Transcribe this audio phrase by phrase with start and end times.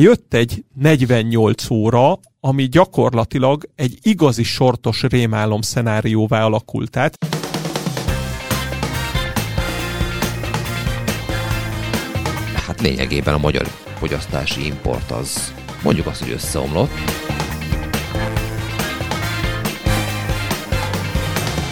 [0.00, 7.16] Jött egy 48 óra, ami gyakorlatilag egy igazi sortos rémálom szenárióvá alakult át.
[12.66, 13.66] Hát lényegében a magyar
[13.98, 15.52] fogyasztási import az
[15.82, 16.90] mondjuk azt, hogy összeomlott.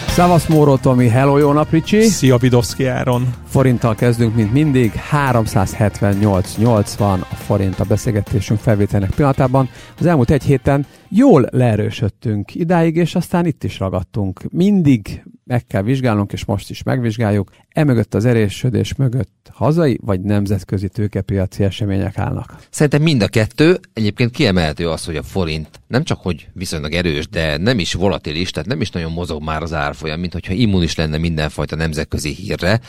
[0.07, 2.01] Szavasz Móró Tomi, hello, jó nap Ricsi!
[2.01, 3.40] Szia Vidovszki Áron!
[3.51, 9.69] Forinttal kezdünk, mint mindig, 378,80 a forint a beszélgetésünk felvételnek pillanatában.
[9.99, 14.41] Az elmúlt egy héten jól leerősödtünk idáig, és aztán itt is ragadtunk.
[14.51, 17.51] Mindig meg kell vizsgálnunk, és most is megvizsgáljuk.
[17.69, 22.55] Emögött az erősödés mögött hazai vagy nemzetközi tőkepiaci események állnak?
[22.69, 23.79] Szerintem mind a kettő.
[23.93, 28.51] Egyébként kiemelhető az, hogy a forint nem csak hogy viszonylag erős, de nem is volatilis,
[28.51, 32.79] tehát nem is nagyon mozog már az árfolyam, mint hogyha immunis lenne mindenfajta nemzetközi hírre,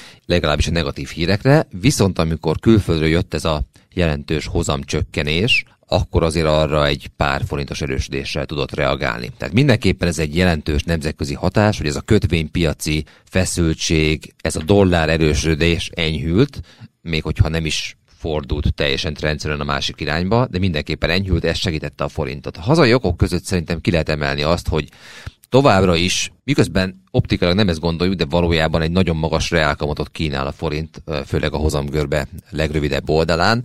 [0.53, 1.67] legalábbis a negatív hírekre.
[1.81, 3.63] Viszont amikor külföldről jött ez a
[3.95, 9.31] jelentős hozamcsökkenés, akkor azért arra egy pár forintos erősödéssel tudott reagálni.
[9.37, 15.09] Tehát mindenképpen ez egy jelentős nemzetközi hatás, hogy ez a kötvénypiaci feszültség, ez a dollár
[15.09, 16.61] erősödés enyhült,
[17.01, 22.05] még hogyha nem is fordult teljesen rendszerűen a másik irányba, de mindenképpen enyhült, ez segítette
[22.05, 22.57] a forintot.
[22.57, 24.89] A hazai okok között szerintem ki lehet emelni azt, hogy
[25.53, 30.53] továbbra is, miközben optikailag nem ezt gondoljuk, de valójában egy nagyon magas reálkamatot kínál a
[30.53, 33.65] forint, főleg a hozamgörbe legrövidebb oldalán,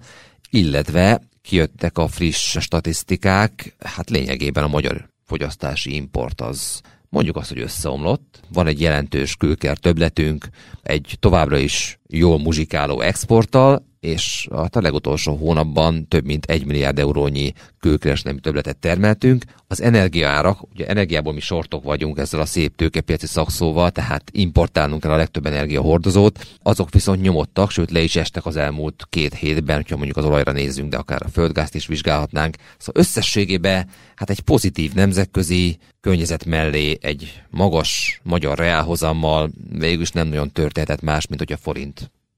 [0.49, 7.61] illetve kijöttek a friss statisztikák, hát lényegében a magyar fogyasztási import az mondjuk azt, hogy
[7.61, 8.39] összeomlott.
[8.53, 10.47] Van egy jelentős külker többletünk,
[10.83, 17.53] egy továbbra is jól muzsikáló exporttal, és a legutolsó hónapban több mint egy milliárd eurónyi
[17.79, 19.43] külkereskedelmi többletet termeltünk.
[19.67, 25.11] Az energiaárak, ugye energiából mi sortok vagyunk ezzel a szép tőkepiaci szakszóval, tehát importálnunk kell
[25.11, 29.95] a legtöbb energiahordozót, azok viszont nyomottak, sőt le is estek az elmúlt két hétben, hogyha
[29.95, 32.55] mondjuk az olajra nézzünk, de akár a földgázt is vizsgálhatnánk.
[32.77, 40.27] Szóval összességében hát egy pozitív nemzetközi környezet mellé egy magas magyar reálhozammal végül is nem
[40.27, 41.96] nagyon történhetett más, mint hogy a forint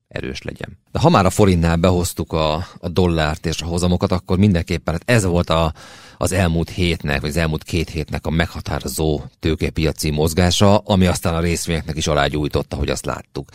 [0.09, 0.77] erős legyen.
[0.91, 5.03] De ha már a forintnál behoztuk a, a dollárt és a hozamokat, akkor mindenképpen hát
[5.05, 5.73] ez volt a,
[6.17, 11.39] az elmúlt hétnek, vagy az elmúlt két hétnek a meghatározó tőkepiaci mozgása, ami aztán a
[11.39, 13.49] részvényeknek is alágyújtotta, hogy azt láttuk.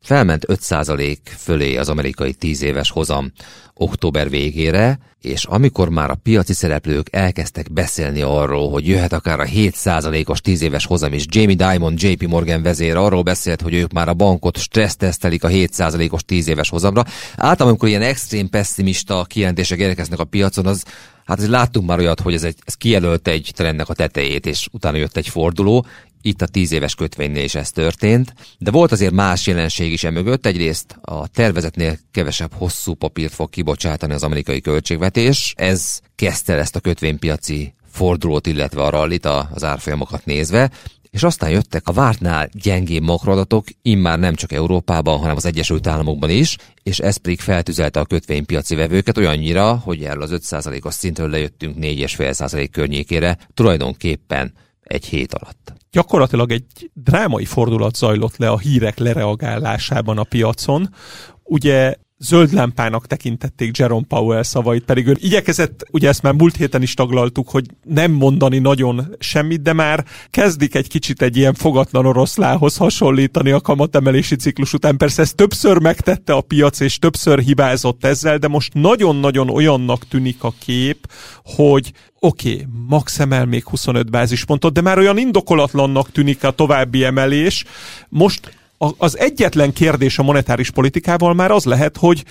[0.00, 3.32] Felment 5% fölé az amerikai 10 éves hozam
[3.74, 9.44] október végére, és amikor már a piaci szereplők elkezdtek beszélni arról, hogy jöhet akár a
[9.44, 14.08] 7%-os 10 éves hozam is, Jamie Dimon, JP Morgan vezér arról beszélt, hogy ők már
[14.08, 15.48] a bankot stressztesztelik a
[15.96, 17.04] 7%-os 10 éves hozamra.
[17.30, 20.84] Általában, amikor ilyen extrém pessimista kijelentések érkeznek a piacon, az
[21.24, 24.68] Hát ez láttunk már olyat, hogy ez, egy, ez kijelölt egy trendnek a tetejét, és
[24.72, 25.86] utána jött egy forduló.
[26.22, 30.46] Itt a tíz éves kötvénynél is ez történt, de volt azért más jelenség is emögött.
[30.46, 35.54] Egyrészt a tervezetnél kevesebb hosszú papírt fog kibocsátani az amerikai költségvetés.
[35.56, 40.70] Ez kezdte ezt a kötvénypiaci fordulót, illetve a rallit az árfolyamokat nézve,
[41.14, 46.30] és aztán jöttek a vártnál gyengébb makroadatok, immár nem csak Európában, hanem az Egyesült Államokban
[46.30, 51.76] is, és ez pedig feltüzelte a kötvénypiaci vevőket olyannyira, hogy erről az 5%-os szintről lejöttünk
[51.80, 55.72] 4,5% környékére, tulajdonképpen egy hét alatt.
[55.90, 60.94] Gyakorlatilag egy drámai fordulat zajlott le a hírek lereagálásában a piacon.
[61.42, 66.82] Ugye zöld lámpának tekintették Jerome Powell szavait, pedig ő igyekezett, ugye ezt már múlt héten
[66.82, 72.06] is taglaltuk, hogy nem mondani nagyon semmit, de már kezdik egy kicsit egy ilyen fogatlan
[72.06, 74.96] oroszlához hasonlítani a kamatemelési ciklus után.
[74.96, 80.42] Persze ezt többször megtette a piac, és többször hibázott ezzel, de most nagyon-nagyon olyannak tűnik
[80.42, 81.10] a kép,
[81.44, 87.04] hogy oké, okay, max emel még 25 bázispontot, de már olyan indokolatlannak tűnik a további
[87.04, 87.64] emelés.
[88.08, 92.24] Most az egyetlen kérdés a monetáris politikával már az lehet, hogy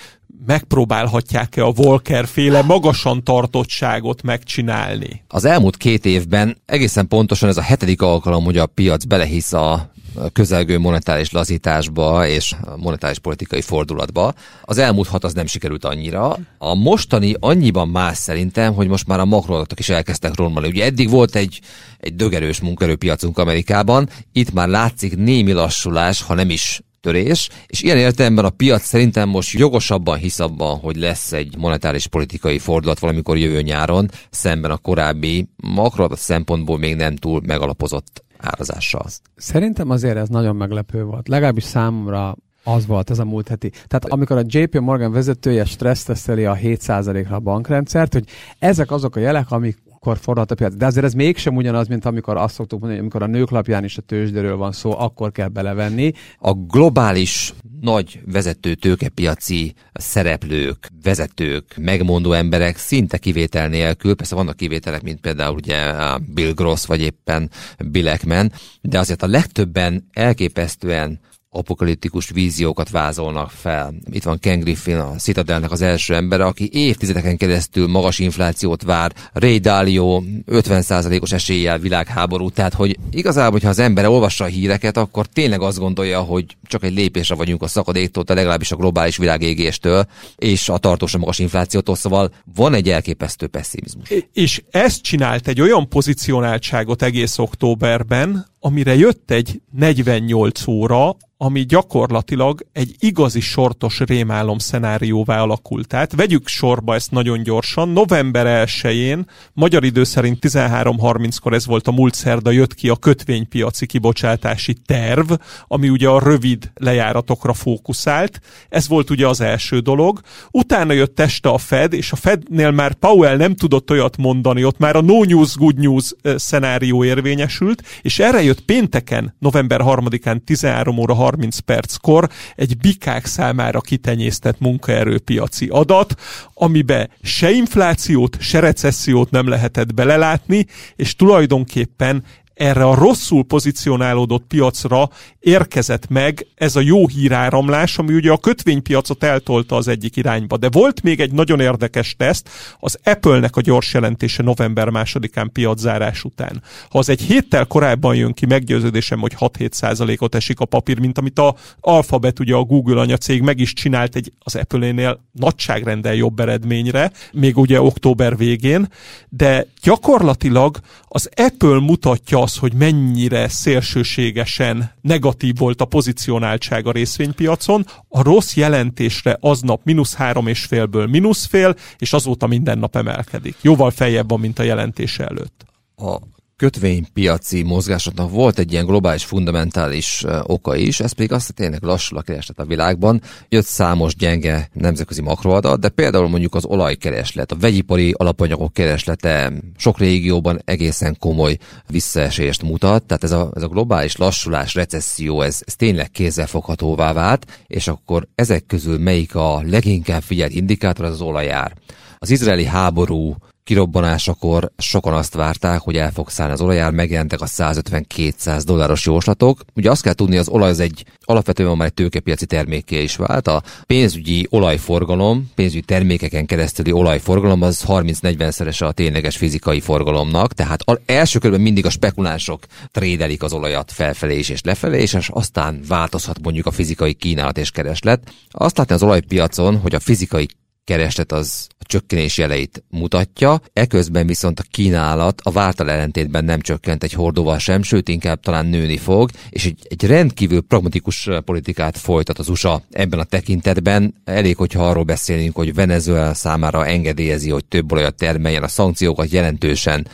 [0.46, 5.24] megpróbálhatják-e a Volcker féle magasan tartottságot megcsinálni.
[5.28, 9.92] Az elmúlt két évben egészen pontosan ez a hetedik alkalom, hogy a piac belehisz a
[10.32, 14.34] közelgő monetáris lazításba és monetáris politikai fordulatba.
[14.62, 16.38] Az elmúlt hat az nem sikerült annyira.
[16.58, 20.68] A mostani annyiban más szerintem, hogy most már a makroadatok is elkezdtek romlani.
[20.68, 21.60] Ugye eddig volt egy,
[21.98, 27.96] egy dögerős munkerőpiacunk Amerikában, itt már látszik némi lassulás, ha nem is törés, és ilyen
[27.96, 33.38] értelemben a piac szerintem most jogosabban hisz abban, hogy lesz egy monetáris politikai fordulat valamikor
[33.38, 39.06] jövő nyáron, szemben a korábbi makroadat szempontból még nem túl megalapozott árazással.
[39.36, 41.28] Szerintem azért ez nagyon meglepő volt.
[41.28, 43.70] Legalábbis számomra az volt ez a múlt heti.
[43.70, 48.24] Tehát amikor a JP Morgan vezetője stresszteszteli a 7%-ra a bankrendszert, hogy
[48.58, 50.74] ezek azok a jelek, amik akkor forrhat a piac.
[50.74, 53.84] De azért ez mégsem ugyanaz, mint amikor azt szoktuk mondani, hogy amikor a nők lapján
[53.84, 56.12] is a tőzsdéről van szó, akkor kell belevenni.
[56.38, 65.02] A globális nagy vezető tőkepiaci szereplők, vezetők, megmondó emberek szinte kivétel nélkül, persze vannak kivételek,
[65.02, 65.92] mint például ugye
[66.34, 67.50] Bill Gross vagy éppen
[67.90, 71.20] Bill Ackman, de azért a legtöbben elképesztően
[71.54, 73.94] apokaliptikus víziókat vázolnak fel.
[74.10, 79.12] Itt van Ken Griffin, a Citadelnek az első embere, aki évtizedeken keresztül magas inflációt vár,
[79.32, 85.26] Ray Dalio 50%-os eséllyel világháború, tehát hogy igazából, hogyha az ember olvassa a híreket, akkor
[85.26, 90.06] tényleg azt gondolja, hogy csak egy lépésre vagyunk a szakadéktól, de legalábbis a globális világégéstől,
[90.36, 94.12] és a tartósan magas inflációtól, szóval van egy elképesztő pessimizmus.
[94.32, 102.66] És ezt csinált egy olyan pozicionáltságot egész októberben, amire jött egy 48 óra, ami gyakorlatilag
[102.72, 105.86] egy igazi sortos rémálom szenárióvá alakult.
[105.86, 107.88] Tehát vegyük sorba ezt nagyon gyorsan.
[107.88, 113.86] November 1-én, magyar idő szerint 13.30-kor ez volt a múlt szerda, jött ki a kötvénypiaci
[113.86, 115.32] kibocsátási terv,
[115.66, 118.40] ami ugye a rövid lejáratokra fókuszált.
[118.68, 120.20] Ez volt ugye az első dolog.
[120.50, 124.78] Utána jött este a Fed, és a Fednél már Powell nem tudott olyat mondani, ott
[124.78, 130.98] már a no news, good news szenárió érvényesült, és erre jött pénteken, november 3-án 13
[130.98, 136.14] óra 30 perckor egy bikák számára kitenyésztett munkaerőpiaci adat,
[136.54, 140.66] amibe se inflációt, se recessziót nem lehetett belelátni,
[140.96, 142.24] és tulajdonképpen
[142.54, 145.10] erre a rosszul pozicionálódott piacra
[145.40, 150.56] érkezett meg ez a jó híráramlás, ami ugye a kötvénypiacot eltolta az egyik irányba.
[150.56, 152.48] De volt még egy nagyon érdekes teszt,
[152.78, 156.62] az Apple-nek a gyors jelentése november másodikán piaczárás után.
[156.90, 161.18] Ha az egy héttel korábban jön ki, meggyőződésem, hogy 6-7 százalékot esik a papír, mint
[161.18, 166.40] amit a Alphabet, ugye a Google anyacég meg is csinált egy az Apple-nél nagyságrendel jobb
[166.40, 168.88] eredményre, még ugye október végén,
[169.28, 170.78] de gyakorlatilag
[171.08, 177.86] az Apple mutatja az, hogy mennyire szélsőségesen negatív volt a pozicionáltság a részvénypiacon.
[178.08, 183.56] A rossz jelentésre aznap mínusz három és félből mínusz fél, és azóta minden nap emelkedik.
[183.60, 185.64] Jóval feljebb van, mint a jelentése előtt.
[185.96, 186.18] A
[186.56, 192.18] kötvénypiaci mozgásoknak volt egy ilyen globális fundamentális oka is, ez pedig azt, hogy tényleg lassul
[192.18, 193.22] a kereslet a világban.
[193.48, 199.98] Jött számos gyenge nemzetközi makroadat, de például mondjuk az olajkereslet, a vegyipari alapanyagok kereslete sok
[199.98, 201.58] régióban egészen komoly
[201.88, 207.62] visszaesést mutat, tehát ez a, ez a globális lassulás, recesszió, ez, ez tényleg kézzelfoghatóvá vált,
[207.66, 211.72] és akkor ezek közül melyik a leginkább figyelt indikátor, az az olajár.
[212.18, 217.46] Az izraeli háború kirobbanásakor sokan azt várták, hogy el fog szállni az olajár, megjelentek a
[217.46, 219.60] 150-200 dolláros jóslatok.
[219.74, 223.48] Ugye azt kell tudni, az olaj az egy alapvetően már egy tőkepiaci terméké is vált.
[223.48, 230.84] A pénzügyi olajforgalom, pénzügyi termékeken keresztüli olajforgalom az 30-40 szerese a tényleges fizikai forgalomnak, tehát
[231.06, 236.42] első körben mindig a spekulánsok trédelik az olajat felfelé is és lefelé, és aztán változhat
[236.42, 238.32] mondjuk a fizikai kínálat és kereslet.
[238.50, 240.48] Azt látni az olajpiacon, hogy a fizikai
[240.84, 247.02] kereslet az a csökkenés jeleit mutatja, eközben viszont a kínálat a vártal ellentétben nem csökkent
[247.02, 252.38] egy hordóval sem, sőt inkább talán nőni fog, és egy, egy rendkívül pragmatikus politikát folytat
[252.38, 254.14] az USA ebben a tekintetben.
[254.24, 260.06] Elég, hogyha arról beszélünk, hogy Venezuela számára engedélyezi, hogy több olajat termeljen, a szankciókat jelentősen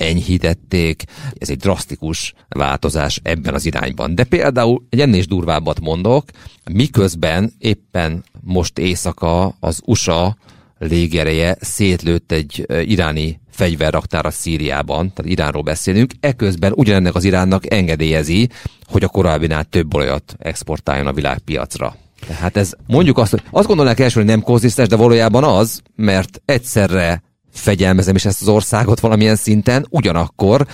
[0.00, 1.02] enyhítették.
[1.38, 4.14] Ez egy drasztikus változás ebben az irányban.
[4.14, 6.24] De például egy ennél is durvábbat mondok,
[6.72, 10.36] miközben éppen most éjszaka az USA
[10.78, 18.48] légereje szétlőtt egy iráni fegyverraktára Szíriában, tehát Iránról beszélünk, eközben ugyanennek az Iránnak engedélyezi,
[18.84, 21.96] hogy a korábbinál több olajat exportáljon a világpiacra.
[22.26, 26.42] Tehát ez mondjuk azt, hogy azt gondolnák első, hogy nem konzisztens, de valójában az, mert
[26.44, 30.66] egyszerre fegyelmezem is ezt az országot valamilyen szinten, ugyanakkor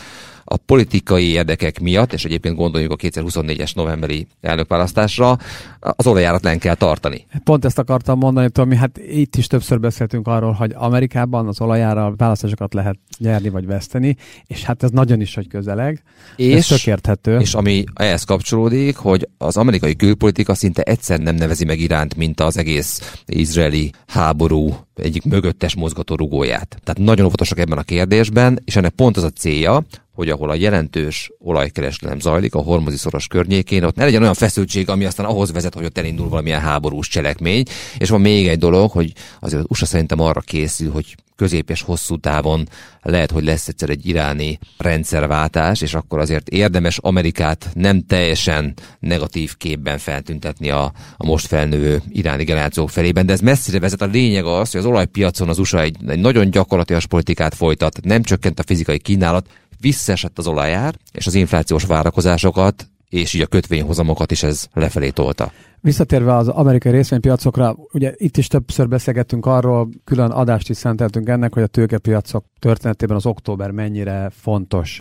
[0.49, 5.39] a politikai érdekek miatt, és egyébként gondoljuk a 2024-es novemberi elnökválasztásra,
[5.81, 7.27] az olajárat len kell tartani.
[7.45, 12.15] Pont ezt akartam mondani, Tomi, hát itt is többször beszéltünk arról, hogy Amerikában az olajára
[12.17, 16.03] választásokat lehet nyerni vagy veszteni, és hát ez nagyon is, hogy közeleg.
[16.37, 17.39] És, ez érthető.
[17.39, 22.41] És ami ehhez kapcsolódik, hogy az amerikai külpolitika szinte egyszer nem nevezi meg iránt, mint
[22.41, 26.77] az egész izraeli háború egyik mögöttes mozgató rugóját.
[26.85, 30.55] Tehát nagyon óvatosak ebben a kérdésben, és ennek pont az a célja, hogy ahol a
[30.55, 35.53] jelentős olajkereskedelem zajlik, a hormozi szoros környékén, ott ne legyen olyan feszültség, ami aztán ahhoz
[35.53, 37.65] vezet, hogy ott elindul valamilyen háborús cselekmény.
[37.99, 41.83] És van még egy dolog, hogy azért az USA szerintem arra készül, hogy közép és
[41.83, 42.69] hosszú távon
[43.03, 49.57] lehet, hogy lesz egyszer egy iráni rendszerváltás, és akkor azért érdemes Amerikát nem teljesen negatív
[49.57, 54.03] képben feltüntetni a, a most felnővő iráni generációk felében, de ez messzire vezet.
[54.03, 58.23] A lényeg az, hogy az olajpiacon az USA egy, egy nagyon gyakorlatilag politikát folytat, nem
[58.23, 59.49] csökkent a fizikai kínálat,
[59.81, 62.89] visszaesett az olajár, és az inflációs várakozásokat
[63.21, 65.53] és így a kötvényhozamokat is ez lefelé tolta.
[65.81, 71.55] Visszatérve az amerikai részvénypiacokra, ugye itt is többször beszélgettünk arról, külön adást is szenteltünk ennek,
[71.55, 75.01] hogy a tőkepiacok történetében az október mennyire fontos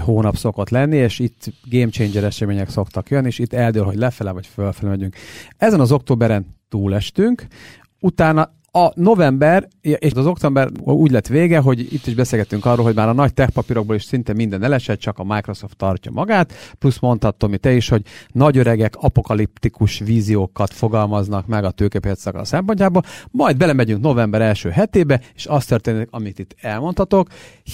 [0.00, 4.32] hónap szokott lenni, és itt game changer események szoktak jönni, és itt eldől, hogy lefele
[4.32, 5.16] vagy fölfele megyünk.
[5.56, 7.46] Ezen az októberen túlestünk,
[8.00, 12.94] utána a november és az október úgy lett vége, hogy itt is beszélgettünk arról, hogy
[12.94, 16.98] már a nagy tech papírokból is szinte minden elesett, csak a Microsoft tartja magát, plusz
[16.98, 23.02] mondtad Tomi te is, hogy nagy öregek apokaliptikus víziókat fogalmaznak meg a tőkepiacok a szempontjából,
[23.30, 27.28] majd belemegyünk november első hetébe, és azt történik, amit itt elmondhatok,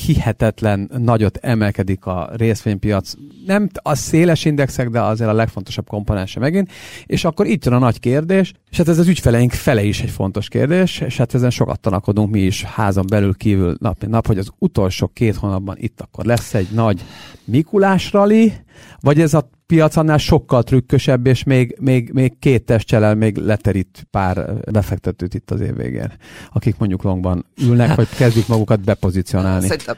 [0.06, 3.12] hihetetlen nagyot emelkedik a részvénypiac,
[3.46, 6.70] nem a széles indexek, de azért a legfontosabb komponense megint,
[7.06, 10.10] és akkor itt jön a nagy kérdés, és hát ez az ügyfeleink fele is egy
[10.10, 14.26] fontos kérdés, és, és hát ezen sokat tanakodunk mi is házon belül kívül nap, nap,
[14.26, 17.04] hogy az utolsó két hónapban itt akkor lesz egy nagy
[17.44, 18.52] Mikulás rali,
[19.00, 24.06] vagy ez a piac annál sokkal trükkösebb, és még, még, még két testcselel még leterít
[24.10, 26.12] pár befektetőt itt az év végén,
[26.52, 29.66] akik mondjuk longban ülnek, vagy kezdik magukat bepozícionálni.
[29.66, 29.96] Szerintem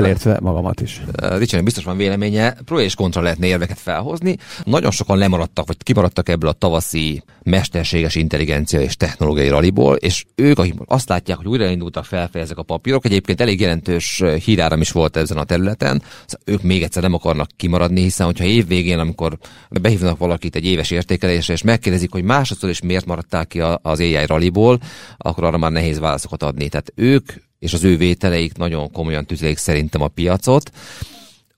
[0.00, 1.02] Belértve magamat is.
[1.16, 4.36] Ricsi, biztos van véleménye, pro és kontra lehetne érveket felhozni.
[4.64, 10.58] Nagyon sokan lemaradtak, vagy kimaradtak ebből a tavaszi mesterséges intelligencia és technológiai raliból, és ők,
[10.58, 15.16] akik azt látják, hogy újraindultak felfelé ezek a papírok, egyébként elég jelentős híráram is volt
[15.16, 19.38] ezen a területen, szóval ők még egyszer nem akarnak kimaradni, hiszen hogyha évvégén, amikor
[19.70, 24.26] behívnak valakit egy éves értékelésre, és megkérdezik, hogy másodszor is miért maradták ki az AI
[24.26, 24.78] raliból,
[25.16, 26.68] akkor arra már nehéz válaszokat adni.
[26.68, 27.32] Tehát ők
[27.64, 30.70] és az ő vételeik nagyon komolyan tüzelik szerintem a piacot.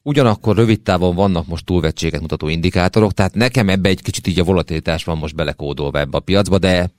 [0.02, 4.44] Ugyanakkor rövid távon vannak most túlvetséget mutató indikátorok, tehát nekem ebbe egy kicsit így a
[4.44, 6.90] volatilitás van most belekódolva ebbe a piacba, de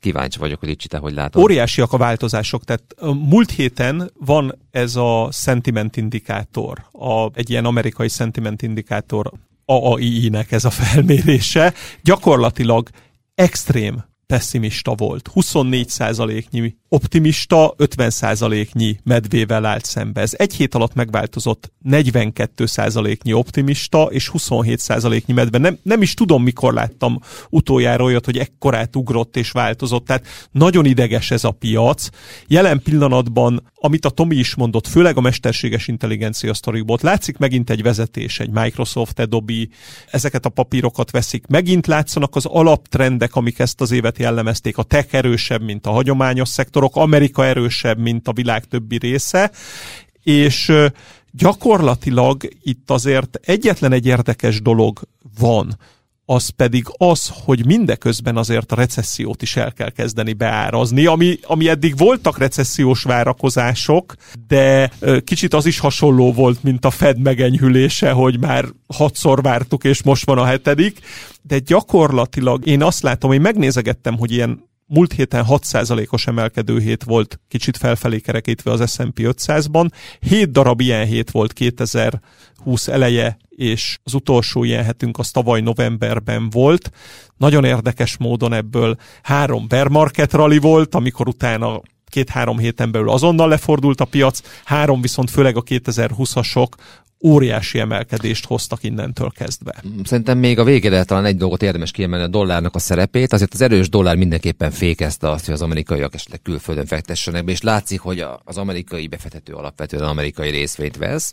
[0.00, 1.42] kíváncsi vagyok, hogy itt te hogy látod.
[1.42, 2.94] Óriásiak a változások, tehát
[3.28, 9.32] múlt héten van ez a sentiment indikátor, a, egy ilyen amerikai sentiment indikátor
[9.64, 12.88] AAI-nek ez a felmérése, gyakorlatilag
[13.34, 15.30] extrém pessimista volt.
[15.34, 20.20] 24%-nyi optimista, 50%-nyi medvével állt szembe.
[20.20, 25.58] Ez egy hét alatt megváltozott 42%-nyi optimista és 27%-nyi medve.
[25.58, 27.18] Nem, nem is tudom, mikor láttam
[27.50, 30.04] utoljára olyat, hogy ekkorát ugrott és változott.
[30.04, 32.08] Tehát nagyon ideges ez a piac.
[32.46, 37.82] Jelen pillanatban, amit a Tomi is mondott, főleg a mesterséges intelligencia sztorikból, látszik megint egy
[37.82, 39.66] vezetés, egy Microsoft, Adobe,
[40.10, 41.46] ezeket a papírokat veszik.
[41.46, 44.78] Megint látszanak az alaptrendek, amik ezt az évet jellemezték.
[44.78, 49.50] A tech erősebb, mint a hagyományos szektorok, Amerika erősebb, mint a világ többi része,
[50.22, 50.72] és
[51.30, 55.00] gyakorlatilag itt azért egyetlen egy érdekes dolog
[55.38, 55.78] van,
[56.26, 61.68] az pedig az, hogy mindeközben azért a recessziót is el kell kezdeni beárazni, ami, ami
[61.68, 64.14] eddig voltak recessziós várakozások,
[64.46, 64.92] de
[65.24, 70.26] kicsit az is hasonló volt, mint a Fed megenyhülése, hogy már hatszor vártuk, és most
[70.26, 70.98] van a hetedik,
[71.42, 77.40] de gyakorlatilag én azt látom, hogy megnézegettem, hogy ilyen múlt héten 6%-os emelkedő hét volt,
[77.48, 79.90] kicsit felfelé kerekítve az S&P 500-ban.
[80.20, 86.50] 7 darab ilyen hét volt 2020 eleje, és az utolsó ilyen hetünk az tavaly novemberben
[86.50, 86.90] volt.
[87.36, 93.48] Nagyon érdekes módon ebből három bear market rally volt, amikor utána két-három héten belül azonnal
[93.48, 96.68] lefordult a piac, három viszont főleg a 2020-asok
[97.24, 99.82] óriási emelkedést hoztak innentől kezdve.
[100.04, 103.32] Szerintem még a végére talán egy dolgot érdemes kiemelni a dollárnak a szerepét.
[103.32, 107.62] Azért az erős dollár mindenképpen fékezte azt, hogy az amerikaiak esetleg külföldön fektessenek be, és
[107.62, 111.32] látszik, hogy az amerikai befektető alapvetően amerikai részvényt vesz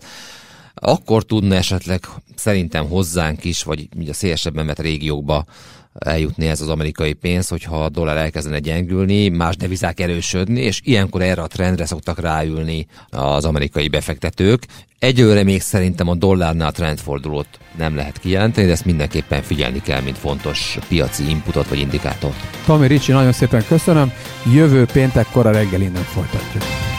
[0.73, 2.05] akkor tudna esetleg
[2.35, 5.45] szerintem hozzánk is, vagy a szélesebben vett régiókba
[5.99, 11.21] eljutni ez az amerikai pénz, hogyha a dollár elkezdene gyengülni, más devizák erősödni, és ilyenkor
[11.21, 14.65] erre a trendre szoktak ráülni az amerikai befektetők.
[14.99, 20.17] Egyőre még szerintem a dollárnál trendfordulót nem lehet kijelenteni, de ezt mindenképpen figyelni kell, mint
[20.17, 22.63] fontos piaci inputot vagy indikátort.
[22.65, 24.11] Tomi Ricsi, nagyon szépen köszönöm.
[24.53, 26.90] Jövő péntekkor a reggel innen folytatjuk.